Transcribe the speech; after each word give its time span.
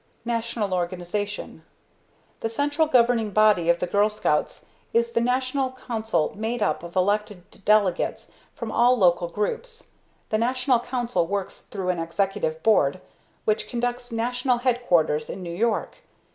National 0.25 0.73
Organization. 0.73 1.63
The 2.39 2.49
central 2.49 2.87
governing 2.87 3.29
body 3.29 3.69
of 3.69 3.77
the 3.77 3.85
Girl 3.85 4.09
Scouts 4.09 4.65
is 4.93 5.11
the 5.11 5.21
National 5.21 5.73
Council 5.73 6.33
made 6.35 6.63
up 6.63 6.81
of 6.81 6.95
elected 6.95 7.43
delegates 7.65 8.31
from 8.55 8.71
all 8.71 8.97
local 8.97 9.27
groups. 9.29 9.89
The 10.29 10.39
National 10.39 10.79
Council 10.79 11.27
works 11.27 11.61
through 11.69 11.89
an 11.89 11.99
Executive 11.99 12.63
Board, 12.63 12.99
which 13.45 13.69
conducts 13.69 14.11
National 14.11 14.57
Headquarters 14.57 15.29
in 15.29 15.43
New 15.43 15.53
York. 15.53 15.97